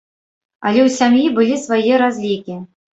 Але 0.69 0.79
ў 0.87 0.95
сям'і 0.97 1.25
былі 1.37 1.61
свае 1.69 2.03
разлікі. 2.07 2.63